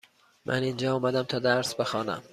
من 0.45 0.63
اینجا 0.63 0.95
آمدم 0.95 1.23
تا 1.23 1.39
درس 1.39 1.75
بخوانم. 1.75 2.23